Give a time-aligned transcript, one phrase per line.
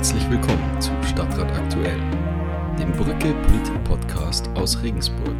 [0.00, 2.00] Herzlich willkommen zu Stadtrat Aktuell,
[2.78, 5.36] dem Brücke Politik Podcast aus Regensburg.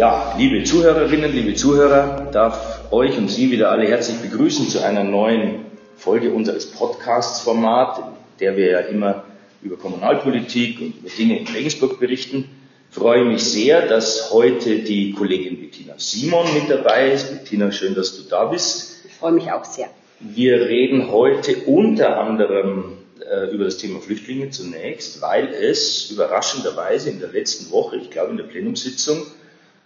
[0.00, 5.04] Ja, liebe Zuhörerinnen, liebe Zuhörer, darf euch und Sie wieder alle herzlich begrüßen zu einer
[5.04, 8.04] neuen Folge unseres Podcasts-Format, in
[8.40, 9.24] der wir ja immer
[9.60, 12.48] über Kommunalpolitik und über Dinge in Regensburg berichten.
[12.88, 17.30] Ich freue mich sehr, dass heute die Kollegin Bettina Simon mit dabei ist.
[17.30, 19.04] Bettina, schön, dass du da bist.
[19.04, 19.90] Ich freue mich auch sehr.
[20.18, 22.96] Wir reden heute unter anderem
[23.30, 28.30] äh, über das Thema Flüchtlinge zunächst, weil es überraschenderweise in der letzten Woche, ich glaube
[28.30, 29.26] in der Plenumssitzung,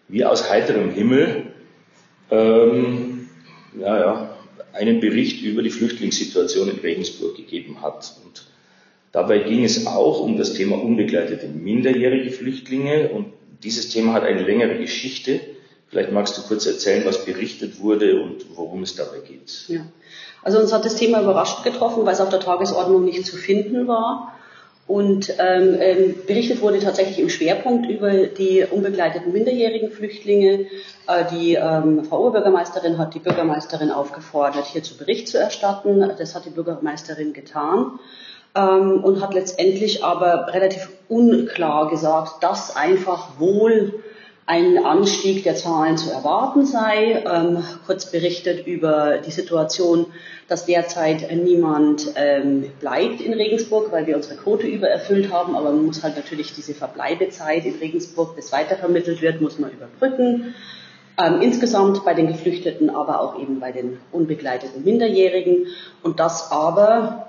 [0.09, 1.47] wie aus heiterem Himmel
[2.31, 3.29] ähm,
[3.79, 4.37] ja,
[4.73, 8.15] einen Bericht über die Flüchtlingssituation in Regensburg gegeben hat.
[8.25, 8.47] Und
[9.13, 13.11] dabei ging es auch um das Thema unbegleitete minderjährige Flüchtlinge.
[13.11, 15.41] Und dieses Thema hat eine längere Geschichte.
[15.89, 19.67] Vielleicht magst du kurz erzählen, was berichtet wurde und worum es dabei geht.
[19.69, 19.87] Ja.
[20.43, 23.87] Also uns hat das Thema überrascht getroffen, weil es auf der Tagesordnung nicht zu finden
[23.87, 24.34] war.
[24.87, 30.67] Und ähm, ähm, berichtet wurde tatsächlich im Schwerpunkt über die unbegleiteten minderjährigen Flüchtlinge.
[31.07, 36.01] Äh, die ähm, Frau Oberbürgermeisterin hat die Bürgermeisterin aufgefordert, hierzu Bericht zu erstatten.
[36.19, 37.99] Das hat die Bürgermeisterin getan
[38.55, 44.04] ähm, und hat letztendlich aber relativ unklar gesagt, dass einfach wohl
[44.47, 47.25] ein Anstieg der Zahlen zu erwarten sei.
[47.25, 50.07] Ähm, kurz berichtet über die Situation,
[50.49, 55.57] dass derzeit niemand ähm, bleibt in Regensburg, weil wir unsere Quote übererfüllt haben.
[55.57, 60.55] Aber man muss halt natürlich diese Verbleibezeit in Regensburg, bis weitervermittelt wird, muss man überbrücken.
[61.17, 65.69] Ähm, insgesamt bei den Geflüchteten, aber auch eben bei den unbegleiteten Minderjährigen.
[66.03, 67.29] Und das aber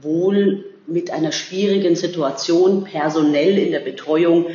[0.00, 4.46] wohl mit einer schwierigen Situation personell in der Betreuung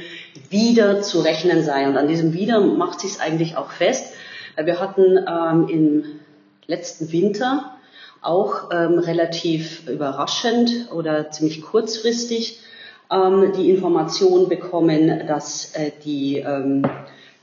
[0.50, 1.88] wieder zu rechnen sei.
[1.88, 4.14] Und an diesem wieder macht sich es eigentlich auch fest.
[4.56, 6.04] Wir hatten ähm, im
[6.68, 7.78] letzten Winter
[8.22, 12.60] auch ähm, relativ überraschend oder ziemlich kurzfristig
[13.12, 16.84] ähm, die Information bekommen, dass äh, die ähm,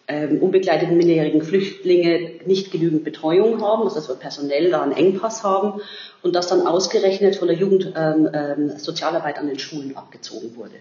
[0.06, 5.81] ähm, unbegleiteten minderjährigen Flüchtlinge nicht genügend Betreuung haben, dass wir personell da einen Engpass haben
[6.22, 10.75] und das dann ausgerechnet von der Jugendsozialarbeit ähm, ähm, an den Schulen abgezogen wurde.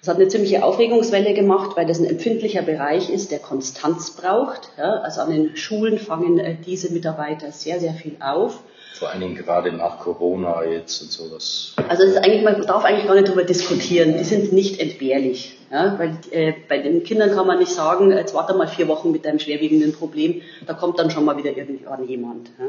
[0.00, 4.70] Das hat eine ziemliche Aufregungswelle gemacht, weil das ein empfindlicher Bereich ist, der Konstanz braucht.
[4.76, 8.62] Ja, also an den Schulen fangen äh, diese Mitarbeiter sehr, sehr viel auf.
[8.98, 11.74] Vor allen Dingen gerade nach Corona jetzt und sowas.
[11.88, 14.16] Also das ist eigentlich, man darf eigentlich gar nicht darüber diskutieren.
[14.16, 15.58] Die sind nicht entbehrlich.
[15.70, 19.10] Ja, weil äh, bei den Kindern kann man nicht sagen, jetzt warte mal vier Wochen
[19.10, 22.50] mit deinem schwerwiegenden Problem, da kommt dann schon mal wieder irgendwann jemand.
[22.58, 22.66] Ja.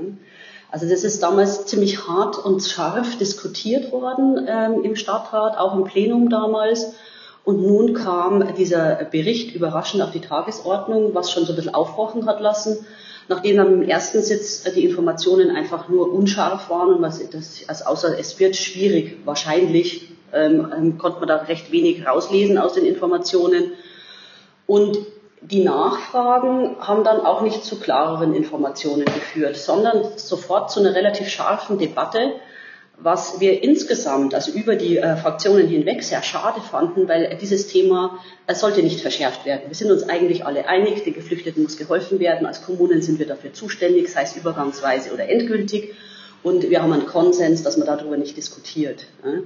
[0.69, 5.85] Also das ist damals ziemlich hart und scharf diskutiert worden ähm, im Stadtrat, auch im
[5.85, 6.95] Plenum damals.
[7.47, 12.25] Und nun kam dieser Bericht überraschend auf die Tagesordnung, was schon so ein bisschen aufhorchen
[12.25, 12.85] hat lassen,
[13.29, 18.19] nachdem im ersten Sitz die Informationen einfach nur unscharf waren und was das, also außer
[18.19, 23.71] es wird schwierig, wahrscheinlich ähm, ähm, konnte man da recht wenig rauslesen aus den Informationen.
[24.65, 24.97] Und
[25.39, 31.29] die Nachfragen haben dann auch nicht zu klareren Informationen geführt, sondern sofort zu einer relativ
[31.29, 32.33] scharfen Debatte,
[32.99, 38.19] was wir insgesamt, also über die äh, Fraktionen hinweg, sehr schade fanden, weil dieses Thema
[38.47, 39.63] äh, sollte nicht verschärft werden.
[39.67, 42.47] Wir sind uns eigentlich alle einig, den Geflüchteten muss geholfen werden.
[42.47, 45.93] Als Kommunen sind wir dafür zuständig, sei es übergangsweise oder endgültig.
[46.41, 49.05] Und wir haben einen Konsens, dass man darüber nicht diskutiert.
[49.23, 49.41] Ja.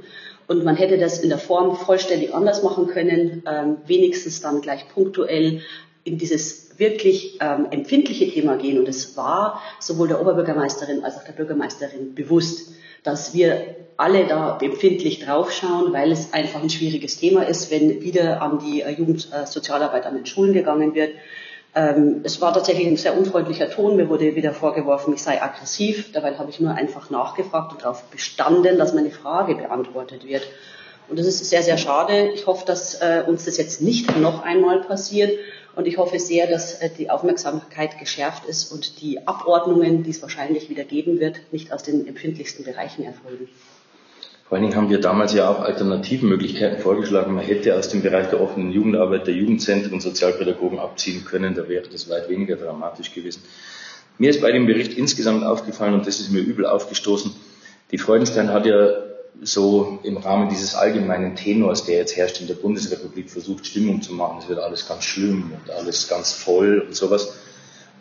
[0.48, 4.88] Und man hätte das in der Form vollständig anders machen können, ähm, wenigstens dann gleich
[4.90, 5.62] punktuell
[6.04, 8.80] in dieses wirklich ähm, empfindliche Thema gehen.
[8.80, 12.72] Und es war sowohl der Oberbürgermeisterin als auch der Bürgermeisterin bewusst
[13.04, 18.42] dass wir alle da empfindlich draufschauen, weil es einfach ein schwieriges Thema ist, wenn wieder
[18.42, 21.12] an die äh, Jugendsozialarbeit an den Schulen gegangen wird.
[21.76, 23.96] Ähm, es war tatsächlich ein sehr unfreundlicher Ton.
[23.96, 26.12] Mir wurde wieder vorgeworfen, ich sei aggressiv.
[26.12, 30.48] Dabei habe ich nur einfach nachgefragt und darauf bestanden, dass meine Frage beantwortet wird.
[31.08, 32.30] Und das ist sehr, sehr schade.
[32.34, 35.38] Ich hoffe, dass äh, uns das jetzt nicht noch einmal passiert.
[35.76, 40.22] Und ich hoffe sehr, dass äh, die Aufmerksamkeit geschärft ist und die Abordnungen, die es
[40.22, 43.48] wahrscheinlich wieder geben wird, nicht aus den empfindlichsten Bereichen erfolgen.
[44.48, 47.34] Vor allen Dingen haben wir damals ja auch Alternativmöglichkeiten vorgeschlagen.
[47.34, 51.56] Man hätte aus dem Bereich der offenen Jugendarbeit der Jugendzentren Sozialpädagogen abziehen können.
[51.56, 53.42] Da wäre das weit weniger dramatisch gewesen.
[54.18, 57.34] Mir ist bei dem Bericht insgesamt aufgefallen, und das ist mir übel aufgestoßen,
[57.92, 58.90] die Freudenstein hat ja
[59.42, 64.14] so im Rahmen dieses allgemeinen Tenors, der jetzt herrscht in der Bundesrepublik, versucht, Stimmung zu
[64.14, 64.40] machen.
[64.40, 67.34] Es wird alles ganz schlimm und alles ganz voll und sowas.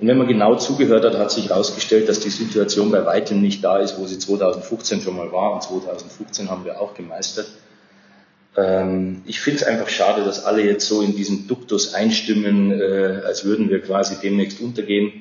[0.00, 3.62] Und wenn man genau zugehört hat, hat sich herausgestellt, dass die Situation bei weitem nicht
[3.62, 5.52] da ist, wo sie 2015 schon mal war.
[5.52, 7.46] Und 2015 haben wir auch gemeistert.
[8.56, 13.20] Ähm, ich finde es einfach schade, dass alle jetzt so in diesen Duktus einstimmen, äh,
[13.24, 15.12] als würden wir quasi demnächst untergehen.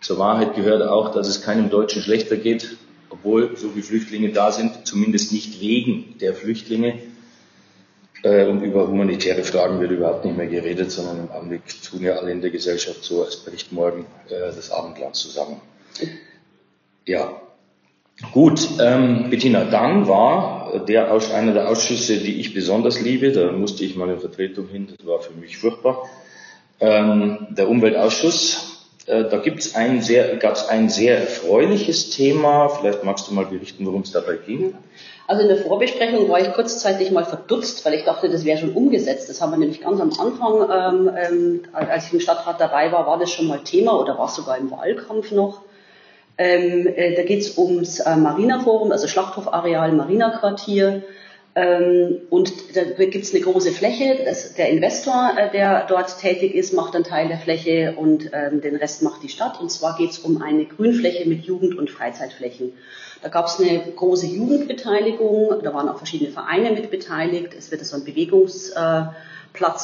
[0.00, 2.76] Zur Wahrheit gehört auch, dass es keinem Deutschen schlechter geht,
[3.10, 6.98] obwohl so viele Flüchtlinge da sind, zumindest nicht wegen der Flüchtlinge.
[8.22, 12.16] Äh, und über humanitäre Fragen wird überhaupt nicht mehr geredet, sondern im Augenblick tun ja
[12.16, 15.60] alle in der Gesellschaft so, als bricht morgen äh, das Abendland zusammen.
[17.06, 17.40] Ja,
[18.32, 18.68] gut.
[18.78, 23.84] Ähm, Bettina, dann war der Aus, einer der Ausschüsse, die ich besonders liebe, da musste
[23.84, 26.04] ich mal in Vertretung hin, das war für mich furchtbar,
[26.78, 28.69] ähm, der Umweltausschuss.
[29.10, 32.68] Äh, da gibt's ein sehr, gab es ein sehr erfreuliches Thema.
[32.68, 34.74] Vielleicht magst du mal berichten, worum es dabei ging.
[35.26, 38.72] Also in der Vorbesprechung war ich kurzzeitig mal verdutzt, weil ich dachte, das wäre schon
[38.72, 39.28] umgesetzt.
[39.28, 43.06] Das haben wir nämlich ganz am Anfang, ähm, ähm, als ich im Stadtrat dabei war,
[43.06, 45.62] war das schon mal Thema oder war es sogar im Wahlkampf noch.
[46.38, 50.86] Ähm, äh, da geht es ums äh, Marina-Forum, also Schlachthofareal Marina-Quartier.
[50.88, 51.02] Ähm,
[52.30, 54.18] und da gibt es eine große Fläche.
[54.24, 58.60] Das, der Investor, äh, der dort tätig ist, macht einen Teil der Fläche und ähm,
[58.60, 59.60] den Rest macht die Stadt.
[59.60, 62.72] Und zwar geht es um eine Grünfläche mit Jugend- und Freizeitflächen.
[63.22, 67.54] Da gab es eine große Jugendbeteiligung, da waren auch verschiedene Vereine mit beteiligt.
[67.56, 69.39] Es wird so einen Bewegungsplatz äh,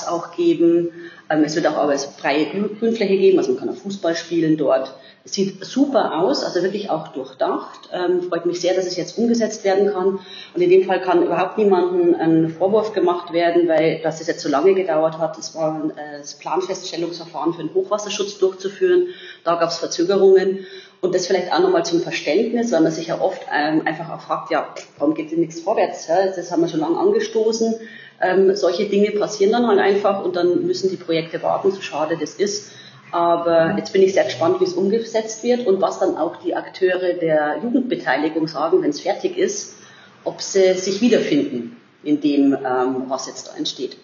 [0.09, 0.91] auch geben.
[1.29, 4.95] Ähm, es wird auch aber freie Grünfläche geben, also man kann auch Fußball spielen dort.
[5.25, 7.91] Es sieht super aus, also wirklich auch durchdacht.
[7.93, 10.21] Ähm, freut mich sehr, dass es jetzt umgesetzt werden kann.
[10.55, 14.41] Und in dem Fall kann überhaupt niemandem ein Vorwurf gemacht werden, weil dass es jetzt
[14.41, 15.37] so lange gedauert hat.
[15.37, 19.09] Es war ein äh, das Planfeststellungsverfahren für den Hochwasserschutz durchzuführen.
[19.43, 20.65] Da gab es Verzögerungen.
[21.01, 24.21] Und das vielleicht auch nochmal zum Verständnis, weil man sich ja oft ähm, einfach auch
[24.21, 24.69] fragt, ja,
[24.99, 26.07] warum geht denn nichts vorwärts?
[26.07, 26.25] Ja?
[26.27, 27.75] Das haben wir schon lange angestoßen.
[28.21, 32.17] Ähm, solche Dinge passieren dann halt einfach und dann müssen die Projekte warten, so schade
[32.19, 32.73] das ist.
[33.13, 36.55] Aber jetzt bin ich sehr gespannt, wie es umgesetzt wird und was dann auch die
[36.55, 39.77] Akteure der Jugendbeteiligung sagen, wenn es fertig ist,
[40.25, 43.97] ob sie sich wiederfinden in dem, ähm, was jetzt da entsteht.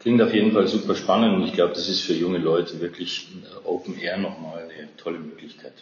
[0.00, 3.28] Klingt auf jeden Fall super spannend und ich glaube, das ist für junge Leute wirklich
[3.42, 5.74] äh, Open Air nochmal eine tolle Möglichkeit.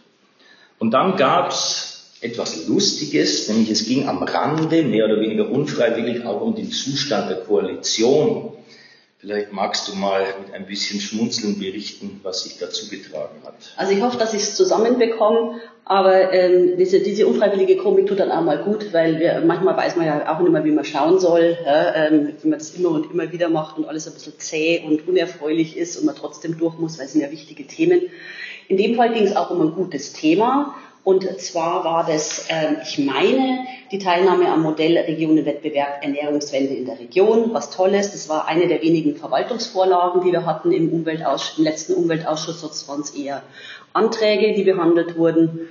[0.79, 6.41] Und dann gab's etwas Lustiges, nämlich es ging am Rande, mehr oder weniger unfreiwillig, auch
[6.41, 8.53] um den Zustand der Koalition.
[9.19, 13.55] Vielleicht magst du mal mit ein bisschen Schmunzeln berichten, was sich dazu getragen hat.
[13.77, 18.31] Also ich hoffe, dass ich es zusammenbekomme, aber ähm, diese, diese unfreiwillige Komik tut dann
[18.31, 21.19] auch mal gut, weil wir, manchmal weiß man ja auch nicht mehr, wie man schauen
[21.19, 24.39] soll, ja, ähm, wenn man das immer und immer wieder macht und alles ein bisschen
[24.39, 28.03] zäh und unerfreulich ist und man trotzdem durch muss, weil es sind ja wichtige Themen.
[28.69, 30.77] In dem Fall ging es auch um ein gutes Thema.
[31.03, 36.99] Und zwar war das, äh, ich meine, die Teilnahme am Modell Regionenwettbewerb Ernährungswende in der
[36.99, 38.13] Region, was Tolles.
[38.13, 42.87] Das war eine der wenigen Verwaltungsvorlagen, die wir hatten im, Umweltausschuss, im letzten Umweltausschuss, sonst
[42.89, 43.43] waren es eher
[43.95, 45.69] Anträge, die behandelt wurden.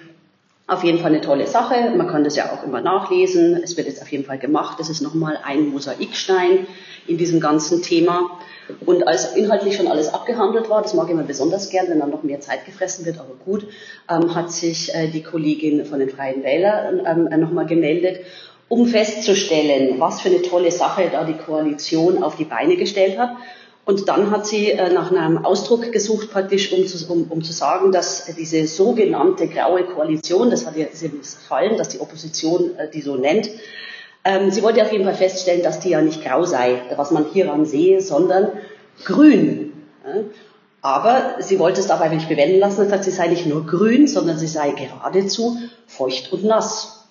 [0.65, 1.93] Auf jeden Fall eine tolle Sache.
[1.95, 3.59] Man kann das ja auch immer nachlesen.
[3.63, 4.79] Es wird jetzt auf jeden Fall gemacht.
[4.79, 6.67] Das ist nochmal ein Mosaikstein
[7.07, 8.39] in diesem ganzen Thema.
[8.85, 12.09] Und als inhaltlich schon alles abgehandelt war, das mag ich immer besonders gern, wenn dann
[12.09, 13.65] noch mehr Zeit gefressen wird, aber gut,
[14.09, 18.21] ähm, hat sich äh, die Kollegin von den Freien Wählern ähm, äh, nochmal gemeldet,
[18.67, 23.31] um festzustellen, was für eine tolle Sache da die Koalition auf die Beine gestellt hat.
[23.85, 27.51] Und dann hat sie äh, nach einem Ausdruck gesucht, praktisch, um zu, um, um zu
[27.51, 32.87] sagen, dass diese sogenannte graue Koalition, das hat ihr sehr gefallen, dass die Opposition äh,
[32.87, 33.49] die so nennt,
[34.25, 37.25] ähm, sie wollte auf jeden Fall feststellen, dass die ja nicht grau sei, was man
[37.25, 38.49] hieran sehe, sondern
[39.05, 39.73] grün.
[40.81, 44.07] Aber sie wollte es dabei nicht bewenden lassen und sagt, sie sei nicht nur grün,
[44.07, 45.57] sondern sie sei geradezu
[45.87, 47.07] feucht und nass.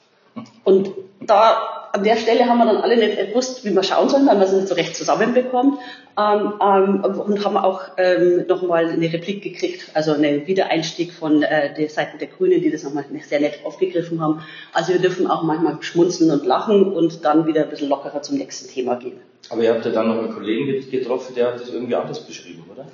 [0.65, 4.27] Und da an der Stelle haben wir dann alle nicht gewusst, wie wir schauen sollen,
[4.27, 5.79] weil wir es nicht so recht zusammenbekommen.
[6.19, 11.73] Ähm, ähm, und haben auch ähm, nochmal eine Replik gekriegt, also einen Wiedereinstieg von äh,
[11.75, 14.43] der Seite der Grünen, die das nochmal sehr nett aufgegriffen haben.
[14.73, 18.37] Also wir dürfen auch manchmal schmunzeln und lachen und dann wieder ein bisschen lockerer zum
[18.37, 19.21] nächsten Thema gehen.
[19.51, 22.65] Aber ihr habt ja dann noch einen Kollegen getroffen, der hat das irgendwie anders beschrieben,
[22.73, 22.87] oder?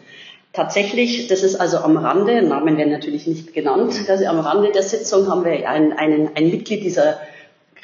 [0.53, 4.85] Tatsächlich, das ist also am Rande, Namen werden natürlich nicht genannt, also am Rande der
[4.85, 7.19] Sitzung haben wir einen, einen, ein Mitglied dieser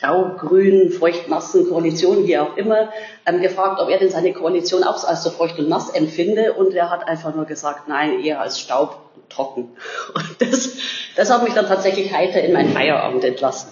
[0.01, 2.91] grau-grün, feucht-nassen Koalition, wie auch immer,
[3.27, 6.55] ähm, gefragt, ob er denn seine Koalition auch als so feucht und nass empfinde.
[6.55, 9.69] Und er hat einfach nur gesagt, nein, eher als Staub trocken.
[10.15, 10.77] Und das,
[11.17, 13.71] das hat mich dann tatsächlich heiter in meinen Feierabend entlassen.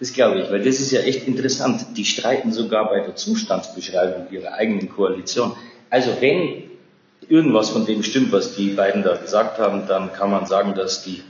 [0.00, 1.86] Das glaube ich, weil das ist ja echt interessant.
[1.96, 5.56] Die streiten sogar bei der Zustandsbeschreibung ihrer eigenen Koalition.
[5.88, 6.64] Also wenn
[7.28, 11.04] irgendwas von dem stimmt, was die beiden da gesagt haben, dann kann man sagen, dass
[11.04, 11.22] die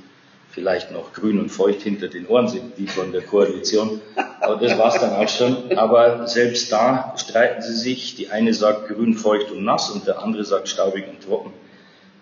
[0.54, 4.00] vielleicht noch grün und feucht hinter den Ohren sind, die von der Koalition.
[4.40, 5.76] Aber das war's dann auch schon.
[5.76, 8.14] Aber selbst da streiten sie sich.
[8.14, 11.52] Die eine sagt grün, feucht und nass und der andere sagt staubig und trocken.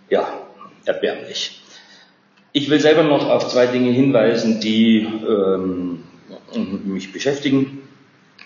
[0.09, 0.27] Ja,
[0.87, 1.61] erbärmlich.
[2.53, 6.05] Ich will selber noch auf zwei Dinge hinweisen, die ähm,
[6.85, 7.83] mich beschäftigen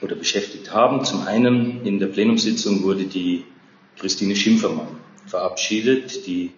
[0.03, 1.05] oder beschäftigt haben.
[1.05, 3.45] Zum einen in der Plenumssitzung wurde die
[3.99, 4.89] Christine Schimpfermann
[5.27, 6.53] verabschiedet, die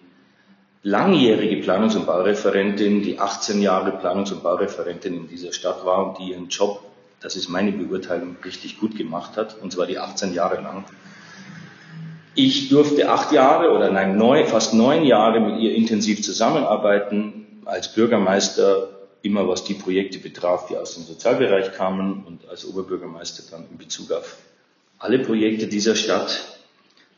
[0.83, 6.19] langjährige Planungs- und Baureferentin, die 18 Jahre Planungs- und Baureferentin in dieser Stadt war und
[6.19, 6.81] die ihren Job,
[7.21, 10.85] das ist meine Beurteilung, richtig gut gemacht hat, und zwar die 18 Jahre lang.
[12.35, 17.93] Ich durfte acht Jahre oder nein, neun, fast neun Jahre mit ihr intensiv zusammenarbeiten, als
[17.93, 18.89] Bürgermeister
[19.21, 23.77] immer was die Projekte betraf, die aus dem Sozialbereich kamen und als Oberbürgermeister dann in
[23.77, 24.37] Bezug auf
[24.97, 26.58] alle Projekte dieser Stadt.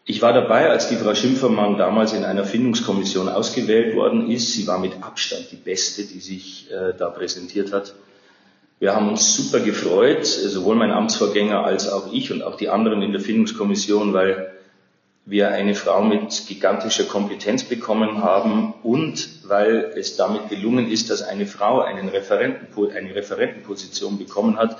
[0.04, 4.52] Ich war dabei, als die Frau Schimpfermann damals in einer Findungskommission ausgewählt worden ist.
[4.54, 7.94] Sie war mit Abstand die beste, die sich äh, da präsentiert hat.
[8.80, 13.04] Wir haben uns super gefreut, sowohl mein Amtsvorgänger als auch ich und auch die anderen
[13.04, 14.52] in der Findungskommission, weil
[15.26, 21.22] wir eine Frau mit gigantischer Kompetenz bekommen haben und weil es damit gelungen ist, dass
[21.22, 24.78] eine Frau einen Referenten, eine Referentenposition bekommen hat,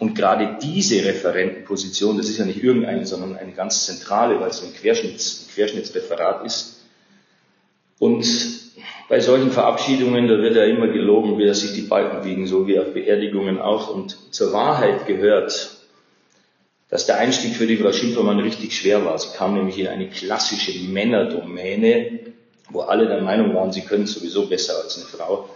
[0.00, 4.62] und gerade diese Referentenposition, das ist ja nicht irgendeine, sondern eine ganz zentrale, weil es
[4.62, 6.80] ein, Querschnitts, ein Querschnittsreferat ist.
[7.98, 8.26] Und
[9.10, 12.78] bei solchen Verabschiedungen, da wird ja immer gelogen, wie sich die Balken wiegen, so wie
[12.78, 13.94] auf Beerdigungen auch.
[13.94, 15.70] Und zur Wahrheit gehört,
[16.88, 19.18] dass der Einstieg für die Frau Schimpermann richtig schwer war.
[19.18, 22.20] Sie kam nämlich in eine klassische Männerdomäne,
[22.70, 25.50] wo alle der Meinung waren, sie können sowieso besser als eine Frau.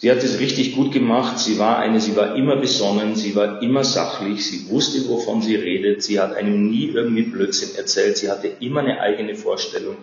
[0.00, 1.38] Sie hat es richtig gut gemacht.
[1.38, 5.56] Sie war eine, sie war immer besonnen, sie war immer sachlich, sie wusste, wovon sie
[5.56, 6.02] redet.
[6.02, 8.16] Sie hat einem nie irgendwie Blödsinn erzählt.
[8.16, 9.96] Sie hatte immer eine eigene Vorstellung.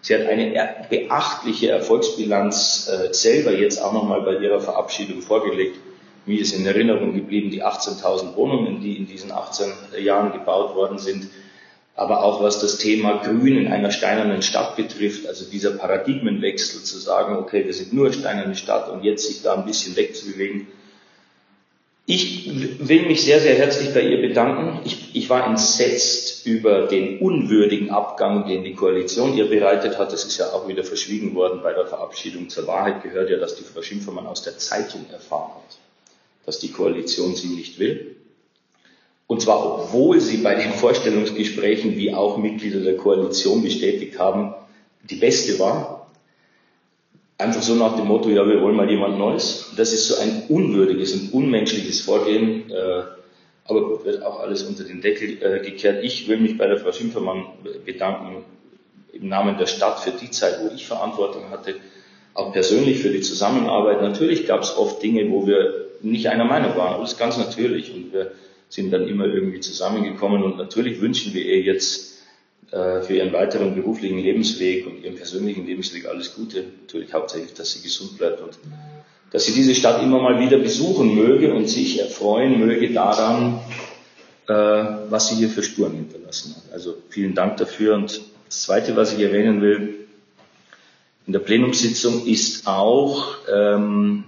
[0.00, 5.76] Sie hat eine beachtliche Erfolgsbilanz äh, selber jetzt auch nochmal bei ihrer Verabschiedung vorgelegt.
[6.24, 9.66] Mir ist in Erinnerung geblieben die 18.000 Wohnungen, die in diesen 18
[10.02, 11.28] Jahren gebaut worden sind
[11.96, 16.98] aber auch was das Thema Grün in einer steinernen Stadt betrifft, also dieser Paradigmenwechsel zu
[16.98, 20.66] sagen, okay, wir sind nur eine steinerne Stadt und jetzt sich da ein bisschen wegzubewegen.
[22.06, 22.50] Ich
[22.86, 24.80] will mich sehr, sehr herzlich bei ihr bedanken.
[24.84, 30.12] Ich, ich war entsetzt über den unwürdigen Abgang, den die Koalition ihr bereitet hat.
[30.12, 32.50] Das ist ja auch wieder verschwiegen worden bei der Verabschiedung.
[32.50, 35.78] Zur Wahrheit gehört ja, dass die Frau Schimpfermann aus der Zeitung erfahren hat,
[36.44, 38.13] dass die Koalition sie nicht will.
[39.26, 44.54] Und zwar, obwohl sie bei den Vorstellungsgesprächen, wie auch Mitglieder der Koalition bestätigt haben,
[45.02, 46.10] die beste war.
[47.36, 49.72] Einfach so nach dem Motto, ja, wir wollen mal jemand Neues.
[49.76, 52.70] Das ist so ein unwürdiges und unmenschliches Vorgehen.
[52.70, 53.02] Äh,
[53.66, 56.04] aber wird auch alles unter den Deckel äh, gekehrt.
[56.04, 57.46] Ich will mich bei der Frau Schimpfermann
[57.84, 58.44] bedanken
[59.12, 61.76] im Namen der Stadt für die Zeit, wo ich Verantwortung hatte,
[62.34, 64.02] auch persönlich für die Zusammenarbeit.
[64.02, 67.00] Natürlich gab es oft Dinge, wo wir nicht einer Meinung waren.
[67.00, 67.94] Das ist ganz natürlich.
[67.94, 68.32] Und wir
[68.74, 72.18] sind dann immer irgendwie zusammengekommen und natürlich wünschen wir ihr jetzt
[72.72, 76.64] äh, für ihren weiteren beruflichen Lebensweg und ihren persönlichen Lebensweg alles Gute.
[76.82, 78.58] Natürlich hauptsächlich, dass sie gesund bleibt und
[79.30, 83.60] dass sie diese Stadt immer mal wieder besuchen möge und sich erfreuen möge daran,
[84.48, 86.72] äh, was sie hier für Spuren hinterlassen hat.
[86.72, 87.94] Also vielen Dank dafür.
[87.94, 90.06] Und das Zweite, was ich erwähnen will,
[91.28, 94.24] in der Plenumssitzung ist auch ähm,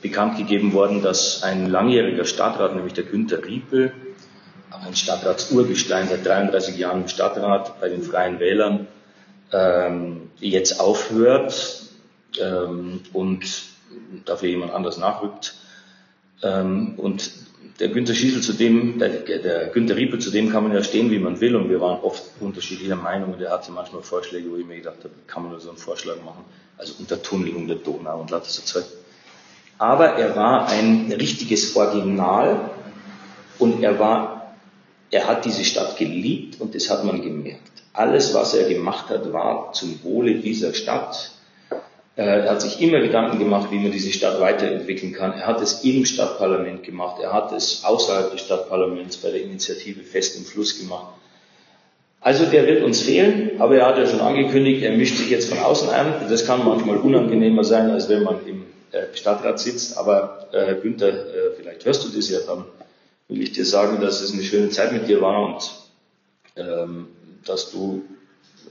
[0.00, 3.92] bekannt gegeben worden, dass ein langjähriger Stadtrat, nämlich der Günther Riepel,
[4.70, 8.88] auch ein Stadtratsurgestein seit 33 Jahren im Stadtrat bei den Freien Wählern,
[9.52, 11.82] ähm, jetzt aufhört
[12.40, 13.62] ähm, und
[14.24, 15.54] dafür jemand anders nachrückt.
[16.42, 17.30] Ähm, und
[17.80, 21.10] der Günther Schießel zu dem, der, der Günther Riepel, zu dem kann man ja stehen,
[21.10, 24.56] wie man will, und wir waren oft unterschiedlicher Meinung und er hatte manchmal Vorschläge, wo
[24.56, 26.44] ich mir gedacht habe, kann man nur so einen Vorschlag machen,
[26.78, 28.84] also Untertunnelung der Donau und lauter so Zeug
[29.82, 32.70] aber er war ein richtiges Original
[33.58, 34.54] und er war,
[35.10, 37.82] er hat diese Stadt geliebt und das hat man gemerkt.
[37.92, 41.32] Alles, was er gemacht hat, war zum Wohle dieser Stadt.
[42.14, 45.32] Er hat sich immer Gedanken gemacht, wie man diese Stadt weiterentwickeln kann.
[45.32, 47.20] Er hat es im Stadtparlament gemacht.
[47.20, 51.14] Er hat es außerhalb des Stadtparlaments bei der Initiative Fest im Fluss gemacht.
[52.20, 55.48] Also der wird uns fehlen, aber er hat ja schon angekündigt, er mischt sich jetzt
[55.48, 56.14] von außen ein.
[56.30, 58.61] Das kann manchmal unangenehmer sein, als wenn man im äh,
[59.14, 59.96] Stadtrat sitzt.
[59.98, 62.64] Aber äh, Günther, äh, vielleicht hörst du das ja, dann
[63.28, 65.70] will ich dir sagen, dass es eine schöne Zeit mit dir war und
[66.56, 67.08] ähm,
[67.44, 68.02] dass du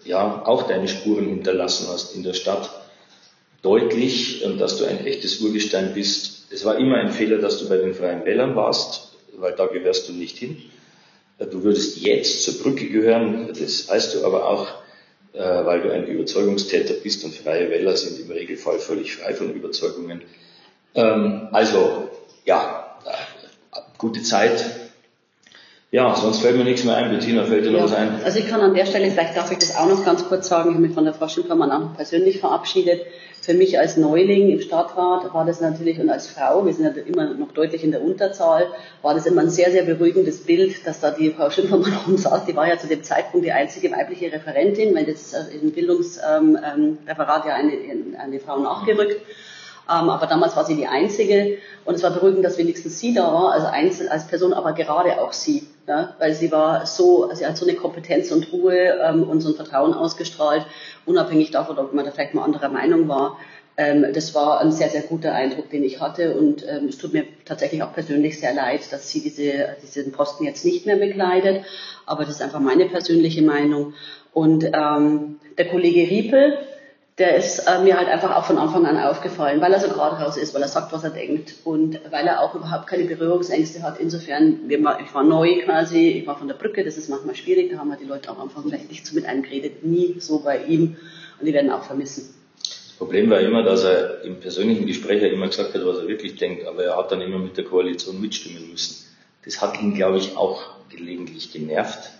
[0.05, 2.69] ja auch deine Spuren hinterlassen hast in der Stadt.
[3.61, 6.47] Deutlich und dass du ein echtes Urgestein bist.
[6.51, 10.09] Es war immer ein Fehler, dass du bei den Freien Wählern warst, weil da gehörst
[10.09, 10.57] du nicht hin.
[11.37, 14.80] Äh, du würdest jetzt zur Brücke gehören, das weißt du aber auch, äh,
[15.39, 20.21] weil du ein Überzeugungstäter bist und freie Wähler sind im Regelfall völlig frei von Überzeugungen.
[20.93, 22.09] Ähm, also,
[22.45, 24.80] ja, äh, gute Zeit.
[25.93, 27.11] Ja, sonst fällt mir nichts mehr ein.
[27.11, 28.21] Bettina, fällt dir noch was ein?
[28.23, 30.69] Also ich kann an der Stelle, vielleicht darf ich das auch noch ganz kurz sagen,
[30.69, 33.01] ich habe mich von der Frau Schimpfermann auch persönlich verabschiedet.
[33.41, 37.03] Für mich als Neuling im Stadtrat war das natürlich, und als Frau, wir sind ja
[37.03, 38.67] immer noch deutlich in der Unterzahl,
[39.01, 42.45] war das immer ein sehr, sehr beruhigendes Bild, dass da die Frau Schimpfermann rumsaß.
[42.47, 46.57] Die war ja zu dem Zeitpunkt die einzige weibliche Referentin, weil das im Bildungsreferat ähm,
[46.63, 49.19] ähm, ja eine, eine Frau nachgerückt.
[49.89, 53.23] Ähm, aber damals war sie die Einzige und es war beruhigend, dass wenigstens sie da
[53.23, 57.45] war, also einzeln als Person, aber gerade auch sie, ja, weil sie war so, sie
[57.45, 60.65] hat so eine Kompetenz und Ruhe ähm, und so ein Vertrauen ausgestrahlt,
[61.05, 63.37] unabhängig davon, ob man da vielleicht mal anderer Meinung war.
[63.77, 67.13] Ähm, das war ein sehr, sehr guter Eindruck, den ich hatte und ähm, es tut
[67.13, 71.65] mir tatsächlich auch persönlich sehr leid, dass sie diese, diesen Posten jetzt nicht mehr bekleidet,
[72.05, 73.93] aber das ist einfach meine persönliche Meinung.
[74.33, 76.57] Und ähm, der Kollege Riepel,
[77.21, 80.15] der ist äh, mir halt einfach auch von Anfang an aufgefallen, weil er so gerade
[80.15, 83.83] raus ist, weil er sagt, was er denkt und weil er auch überhaupt keine Berührungsängste
[83.83, 83.99] hat.
[83.99, 87.77] Insofern, ich war neu quasi, ich war von der Brücke, das ist manchmal schwierig, da
[87.77, 90.97] haben wir die Leute am Anfang vielleicht nicht so mit eingeredet, nie so bei ihm
[91.39, 92.33] und die werden auch vermissen.
[92.57, 96.37] Das Problem war immer, dass er im persönlichen Gespräch immer gesagt hat, was er wirklich
[96.37, 99.05] denkt, aber er hat dann immer mit der Koalition mitstimmen müssen.
[99.45, 102.11] Das hat ihn, glaube ich, auch gelegentlich genervt.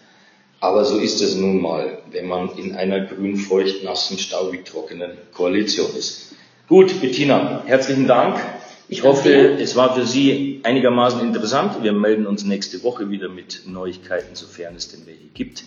[0.61, 5.17] Aber so ist es nun mal, wenn man in einer grün, feucht, nassen, staubig, trockenen
[5.33, 6.35] Koalition ist.
[6.67, 8.39] Gut, Bettina, herzlichen Dank.
[8.87, 11.83] Ich hoffe, es war für Sie einigermaßen interessant.
[11.83, 15.63] Wir melden uns nächste Woche wieder mit Neuigkeiten, sofern es denn welche gibt.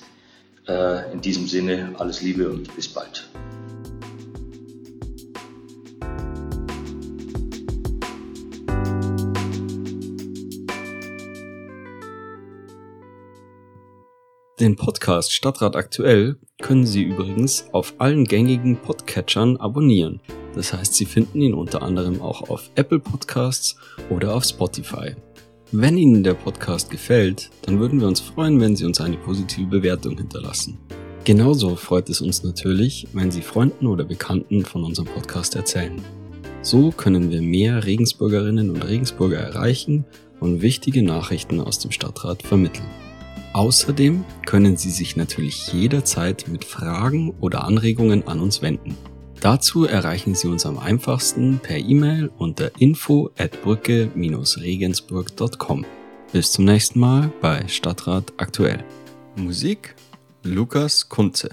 [0.68, 3.28] Äh, in diesem Sinne, alles Liebe und bis bald.
[14.64, 20.22] Den Podcast Stadtrat aktuell können Sie übrigens auf allen gängigen Podcatchern abonnieren.
[20.54, 23.76] Das heißt, Sie finden ihn unter anderem auch auf Apple Podcasts
[24.08, 25.16] oder auf Spotify.
[25.70, 29.66] Wenn Ihnen der Podcast gefällt, dann würden wir uns freuen, wenn Sie uns eine positive
[29.66, 30.78] Bewertung hinterlassen.
[31.24, 36.00] Genauso freut es uns natürlich, wenn Sie Freunden oder Bekannten von unserem Podcast erzählen.
[36.62, 40.06] So können wir mehr Regensburgerinnen und Regensburger erreichen
[40.40, 43.03] und wichtige Nachrichten aus dem Stadtrat vermitteln.
[43.54, 48.96] Außerdem können Sie sich natürlich jederzeit mit Fragen oder Anregungen an uns wenden.
[49.40, 55.86] Dazu erreichen Sie uns am einfachsten per E-Mail unter info at brücke-regensburg.com.
[56.32, 58.82] Bis zum nächsten Mal bei Stadtrat aktuell.
[59.36, 59.94] Musik
[60.42, 61.50] Lukas Kunze